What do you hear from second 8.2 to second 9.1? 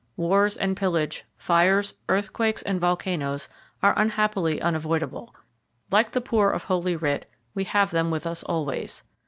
us always.